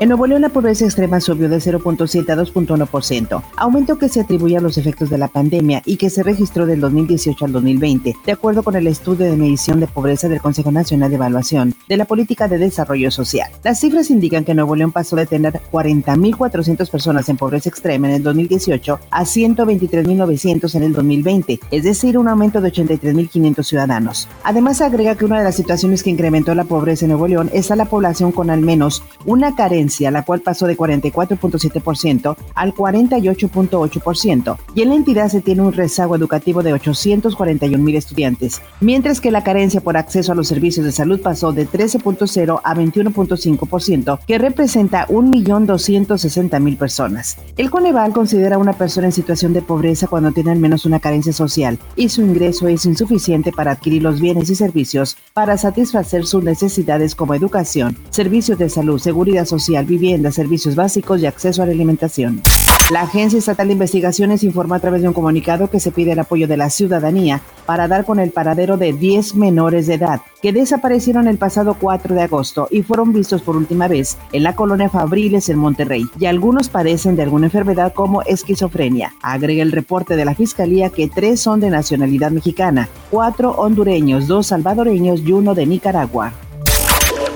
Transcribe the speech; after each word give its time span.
En 0.00 0.10
Nuevo 0.10 0.28
León 0.28 0.42
la 0.42 0.48
pobreza 0.48 0.84
extrema 0.84 1.20
subió 1.20 1.48
de 1.48 1.56
0.7 1.56 2.30
a 2.30 2.36
2.1%, 2.36 3.42
aumento 3.56 3.98
que 3.98 4.08
se 4.08 4.20
atribuye 4.20 4.56
a 4.56 4.60
los 4.60 4.78
efectos 4.78 5.10
de 5.10 5.18
la 5.18 5.26
pandemia 5.26 5.82
y 5.84 5.96
que 5.96 6.08
se 6.08 6.22
registró 6.22 6.66
del 6.66 6.80
2018 6.80 7.44
al 7.44 7.50
2020, 7.50 8.14
de 8.24 8.32
acuerdo 8.32 8.62
con 8.62 8.76
el 8.76 8.86
estudio 8.86 9.26
de 9.26 9.36
medición 9.36 9.80
de 9.80 9.88
pobreza 9.88 10.28
del 10.28 10.40
Consejo 10.40 10.70
Nacional 10.70 11.10
de 11.10 11.16
Evaluación 11.16 11.74
de 11.88 11.96
la 11.96 12.04
Política 12.04 12.46
de 12.46 12.58
Desarrollo 12.58 13.10
Social. 13.10 13.50
Las 13.64 13.80
cifras 13.80 14.10
indican 14.10 14.44
que 14.44 14.54
Nuevo 14.54 14.76
León 14.76 14.92
pasó 14.92 15.16
de 15.16 15.26
tener 15.26 15.60
40.400 15.72 16.88
personas 16.88 17.28
en 17.28 17.36
pobreza 17.36 17.68
extrema 17.68 18.08
en 18.08 18.14
el 18.14 18.22
2018 18.22 19.00
a 19.10 19.22
123.900 19.24 20.74
en 20.76 20.82
el 20.84 20.92
2020, 20.92 21.58
es 21.72 21.82
decir, 21.82 22.18
un 22.18 22.28
aumento 22.28 22.60
de 22.60 22.70
83.500 22.70 23.64
ciudadanos. 23.64 24.28
Además, 24.44 24.80
agrega 24.80 25.16
que 25.16 25.24
una 25.24 25.38
de 25.38 25.44
las 25.44 25.56
situaciones 25.56 26.04
que 26.04 26.10
incrementó 26.10 26.54
la 26.54 26.62
pobreza 26.62 27.04
en 27.04 27.10
Nuevo 27.10 27.26
León 27.26 27.50
es 27.52 27.72
a 27.72 27.76
la 27.76 27.86
población 27.86 28.30
con 28.30 28.48
al 28.50 28.60
menos 28.60 29.02
una 29.26 29.56
carencia 29.56 29.87
la 30.10 30.24
cual 30.24 30.40
pasó 30.40 30.66
de 30.66 30.76
44.7% 30.76 32.36
al 32.54 32.74
48.8%, 32.74 34.58
y 34.74 34.82
en 34.82 34.88
la 34.88 34.94
entidad 34.94 35.28
se 35.28 35.40
tiene 35.40 35.62
un 35.62 35.72
rezago 35.72 36.16
educativo 36.16 36.62
de 36.62 36.72
841 36.72 37.82
mil 37.82 37.96
estudiantes, 37.96 38.60
mientras 38.80 39.20
que 39.20 39.30
la 39.30 39.44
carencia 39.44 39.80
por 39.80 39.96
acceso 39.96 40.32
a 40.32 40.34
los 40.34 40.48
servicios 40.48 40.84
de 40.84 40.92
salud 40.92 41.20
pasó 41.20 41.52
de 41.52 41.68
13.0 41.68 42.60
a 42.62 42.74
21.5%, 42.74 44.20
que 44.26 44.38
representa 44.38 45.06
1.260.000 45.08 46.76
personas. 46.76 47.36
El 47.56 47.70
Coneval 47.70 48.12
considera 48.12 48.58
una 48.58 48.72
persona 48.72 49.06
en 49.06 49.12
situación 49.12 49.52
de 49.52 49.62
pobreza 49.62 50.06
cuando 50.06 50.32
tiene 50.32 50.50
al 50.50 50.58
menos 50.58 50.84
una 50.86 51.00
carencia 51.00 51.32
social 51.32 51.78
y 51.96 52.08
su 52.08 52.22
ingreso 52.22 52.68
es 52.68 52.84
insuficiente 52.84 53.52
para 53.52 53.72
adquirir 53.72 54.02
los 54.02 54.20
bienes 54.20 54.50
y 54.50 54.54
servicios 54.54 55.16
para 55.32 55.56
satisfacer 55.56 56.26
sus 56.26 56.42
necesidades 56.42 57.14
como 57.14 57.34
educación, 57.34 57.96
servicios 58.10 58.58
de 58.58 58.68
salud, 58.68 58.98
seguridad 58.98 59.44
social, 59.44 59.77
vivienda, 59.86 60.30
servicios 60.30 60.74
básicos 60.74 61.20
y 61.20 61.26
acceso 61.26 61.62
a 61.62 61.66
la 61.66 61.72
alimentación. 61.72 62.42
La 62.90 63.02
Agencia 63.02 63.38
Estatal 63.38 63.66
de 63.66 63.74
Investigaciones 63.74 64.42
informa 64.42 64.76
a 64.76 64.80
través 64.80 65.02
de 65.02 65.08
un 65.08 65.14
comunicado 65.14 65.68
que 65.68 65.78
se 65.78 65.92
pide 65.92 66.12
el 66.12 66.20
apoyo 66.20 66.48
de 66.48 66.56
la 66.56 66.70
ciudadanía 66.70 67.42
para 67.66 67.86
dar 67.86 68.06
con 68.06 68.18
el 68.18 68.30
paradero 68.30 68.78
de 68.78 68.94
10 68.94 69.34
menores 69.34 69.86
de 69.86 69.94
edad 69.94 70.22
que 70.40 70.54
desaparecieron 70.54 71.28
el 71.28 71.36
pasado 71.36 71.76
4 71.78 72.14
de 72.14 72.22
agosto 72.22 72.66
y 72.70 72.80
fueron 72.80 73.12
vistos 73.12 73.42
por 73.42 73.58
última 73.58 73.88
vez 73.88 74.16
en 74.32 74.42
la 74.42 74.56
colonia 74.56 74.88
Fabriles 74.88 75.50
en 75.50 75.58
Monterrey 75.58 76.06
y 76.18 76.24
algunos 76.24 76.70
padecen 76.70 77.14
de 77.14 77.24
alguna 77.24 77.48
enfermedad 77.48 77.92
como 77.92 78.22
esquizofrenia. 78.22 79.14
Agrega 79.20 79.62
el 79.62 79.72
reporte 79.72 80.16
de 80.16 80.24
la 80.24 80.34
Fiscalía 80.34 80.88
que 80.88 81.08
tres 81.08 81.40
son 81.40 81.60
de 81.60 81.68
nacionalidad 81.68 82.30
mexicana, 82.30 82.88
cuatro 83.10 83.50
hondureños, 83.50 84.28
dos 84.28 84.46
salvadoreños 84.46 85.20
y 85.20 85.32
uno 85.32 85.54
de 85.54 85.66
Nicaragua. 85.66 86.32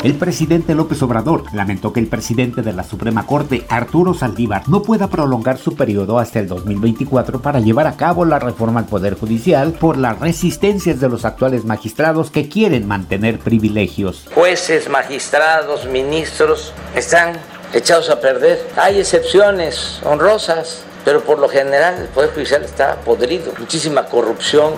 El 0.02 0.14
presidente 0.14 0.74
López 0.74 1.00
Obrador 1.02 1.44
lamentó 1.52 1.92
que 1.92 2.00
el 2.00 2.08
presidente 2.08 2.62
de 2.62 2.72
la 2.72 2.82
Suprema 2.82 3.24
Corte, 3.24 3.64
Arturo 3.68 4.14
Saldívar, 4.14 4.68
no 4.68 4.82
pueda 4.82 5.06
prolongar 5.06 5.58
su 5.58 5.76
periodo 5.76 6.18
hasta 6.18 6.40
el 6.40 6.48
2024 6.48 7.40
para 7.40 7.60
llevar 7.60 7.86
a 7.86 7.96
cabo 7.96 8.24
la 8.24 8.40
reforma 8.40 8.80
al 8.80 8.86
Poder 8.86 9.16
Judicial 9.16 9.74
por 9.74 9.96
las 9.96 10.18
resistencias 10.18 10.98
de 10.98 11.08
los 11.08 11.24
actuales 11.24 11.64
magistrados 11.64 12.32
que 12.32 12.48
quieren 12.48 12.88
mantener 12.88 13.38
privilegios. 13.38 14.26
Jueces, 14.34 14.88
magistrados, 14.88 15.86
ministros 15.86 16.72
están 16.96 17.38
echados 17.72 18.10
a 18.10 18.20
perder. 18.20 18.58
Hay 18.76 18.98
excepciones 18.98 20.00
honrosas, 20.04 20.82
pero 21.04 21.22
por 21.22 21.38
lo 21.38 21.48
general 21.48 21.94
el 22.00 22.08
Poder 22.08 22.30
Judicial 22.30 22.64
está 22.64 22.96
podrido. 22.96 23.52
Muchísima 23.56 24.06
corrupción. 24.06 24.74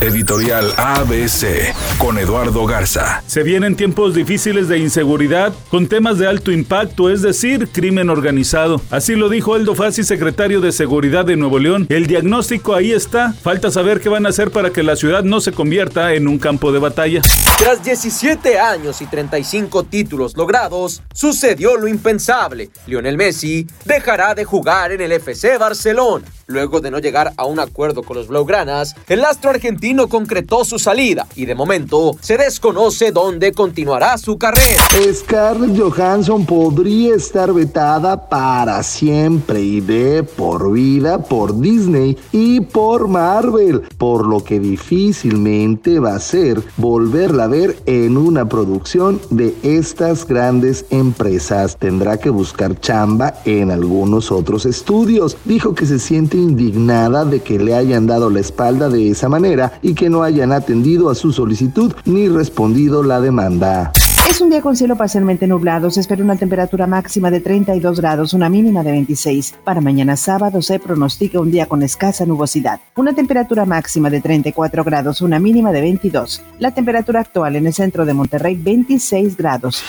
Editorial 0.00 0.72
ABC 0.78 1.74
con 1.98 2.16
Eduardo 2.16 2.64
Garza. 2.64 3.22
Se 3.26 3.42
vienen 3.42 3.76
tiempos 3.76 4.14
difíciles 4.14 4.66
de 4.66 4.78
inseguridad 4.78 5.52
con 5.68 5.88
temas 5.88 6.16
de 6.16 6.26
alto 6.26 6.50
impacto, 6.50 7.10
es 7.10 7.20
decir, 7.20 7.68
crimen 7.68 8.08
organizado. 8.08 8.80
Así 8.90 9.14
lo 9.14 9.28
dijo 9.28 9.52
Aldo 9.52 9.74
Fassi, 9.74 10.02
secretario 10.02 10.62
de 10.62 10.72
Seguridad 10.72 11.26
de 11.26 11.36
Nuevo 11.36 11.58
León. 11.58 11.86
El 11.90 12.06
diagnóstico 12.06 12.74
ahí 12.74 12.92
está. 12.92 13.34
Falta 13.34 13.70
saber 13.70 14.00
qué 14.00 14.08
van 14.08 14.24
a 14.24 14.30
hacer 14.30 14.50
para 14.50 14.70
que 14.70 14.82
la 14.82 14.96
ciudad 14.96 15.22
no 15.22 15.42
se 15.42 15.52
convierta 15.52 16.14
en 16.14 16.28
un 16.28 16.38
campo 16.38 16.72
de 16.72 16.78
batalla. 16.78 17.20
Tras 17.58 17.84
17 17.84 18.58
años 18.58 19.02
y 19.02 19.06
35 19.06 19.84
títulos 19.84 20.34
logrados, 20.34 21.02
sucedió 21.12 21.76
lo 21.76 21.88
impensable. 21.88 22.70
Lionel 22.86 23.18
Messi 23.18 23.66
dejará 23.84 24.34
de 24.34 24.46
jugar 24.46 24.92
en 24.92 25.02
el 25.02 25.12
FC 25.12 25.58
Barcelona. 25.58 26.24
Luego 26.46 26.80
de 26.80 26.90
no 26.90 26.98
llegar 26.98 27.32
a 27.36 27.44
un 27.44 27.60
acuerdo 27.60 28.02
con 28.02 28.16
los 28.16 28.26
Blaugranas, 28.26 28.96
el 29.08 29.24
astro 29.24 29.50
argentino 29.50 29.89
concretó 30.08 30.64
su 30.64 30.78
salida 30.78 31.26
y 31.36 31.46
de 31.46 31.54
momento 31.54 32.16
se 32.20 32.36
desconoce 32.36 33.12
dónde 33.12 33.52
continuará 33.52 34.18
su 34.18 34.38
carrera. 34.38 34.82
Scarlett 35.12 35.78
Johansson 35.78 36.44
podría 36.46 37.14
estar 37.14 37.52
vetada 37.52 38.28
para 38.28 38.82
siempre 38.82 39.60
y 39.60 39.80
de 39.80 40.22
por 40.22 40.72
vida 40.72 41.18
por 41.18 41.60
Disney 41.60 42.16
y 42.32 42.60
por 42.60 43.08
Marvel, 43.08 43.82
por 43.98 44.26
lo 44.26 44.42
que 44.42 44.60
difícilmente 44.60 45.98
va 45.98 46.14
a 46.14 46.20
ser 46.20 46.62
volverla 46.76 47.44
a 47.44 47.48
ver 47.48 47.76
en 47.86 48.16
una 48.16 48.48
producción 48.48 49.20
de 49.30 49.54
estas 49.62 50.26
grandes 50.26 50.86
empresas. 50.90 51.76
Tendrá 51.76 52.18
que 52.18 52.30
buscar 52.30 52.78
chamba 52.80 53.34
en 53.44 53.70
algunos 53.70 54.32
otros 54.32 54.66
estudios. 54.66 55.36
Dijo 55.44 55.74
que 55.74 55.86
se 55.86 55.98
siente 55.98 56.36
indignada 56.36 57.24
de 57.24 57.40
que 57.40 57.58
le 57.58 57.74
hayan 57.74 58.06
dado 58.06 58.30
la 58.30 58.40
espalda 58.40 58.88
de 58.88 59.10
esa 59.10 59.28
manera 59.28 59.78
y 59.82 59.94
que 59.94 60.10
no 60.10 60.22
hayan 60.22 60.52
atendido 60.52 61.10
a 61.10 61.14
su 61.14 61.32
solicitud 61.32 61.92
ni 62.04 62.28
respondido 62.28 63.02
la 63.02 63.20
demanda. 63.20 63.92
Es 64.30 64.40
un 64.40 64.48
día 64.48 64.62
con 64.62 64.76
cielo 64.76 64.96
parcialmente 64.96 65.48
nublado. 65.48 65.90
Se 65.90 65.98
espera 65.98 66.22
una 66.22 66.36
temperatura 66.36 66.86
máxima 66.86 67.32
de 67.32 67.40
32 67.40 68.00
grados, 68.00 68.32
una 68.32 68.48
mínima 68.48 68.84
de 68.84 68.92
26. 68.92 69.56
Para 69.64 69.80
mañana 69.80 70.16
sábado 70.16 70.62
se 70.62 70.78
pronostica 70.78 71.40
un 71.40 71.50
día 71.50 71.66
con 71.66 71.82
escasa 71.82 72.24
nubosidad. 72.24 72.80
Una 72.94 73.12
temperatura 73.12 73.64
máxima 73.64 74.08
de 74.08 74.20
34 74.20 74.84
grados, 74.84 75.20
una 75.20 75.40
mínima 75.40 75.72
de 75.72 75.80
22. 75.80 76.42
La 76.60 76.72
temperatura 76.72 77.20
actual 77.20 77.56
en 77.56 77.66
el 77.66 77.74
centro 77.74 78.06
de 78.06 78.14
Monterrey, 78.14 78.54
26 78.54 79.36
grados. 79.36 79.82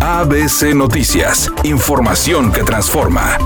ABC 0.00 0.74
Noticias. 0.74 1.52
Información 1.62 2.50
que 2.50 2.64
transforma. 2.64 3.38